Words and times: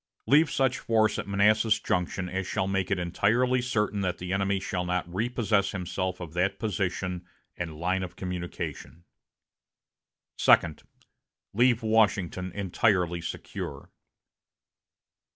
Leave 0.25 0.49
such 0.49 0.79
force 0.79 1.19
at 1.19 1.27
Manassas 1.27 1.79
Junction 1.79 2.27
as 2.27 2.47
shall 2.47 2.65
make 2.67 2.89
it 2.89 2.97
entirely 2.97 3.61
certain 3.61 4.01
that 4.01 4.17
the 4.17 4.33
enemy 4.33 4.59
shall 4.59 4.83
not 4.83 5.05
repossess 5.07 5.73
himself 5.73 6.19
of 6.19 6.33
that 6.33 6.57
position 6.57 7.23
and 7.55 7.77
line 7.79 8.01
of 8.01 8.15
communication." 8.15 9.03
"Second. 10.39 10.81
Leave 11.53 11.83
Washington 11.83 12.51
entirely 12.53 13.21
secure." 13.21 13.91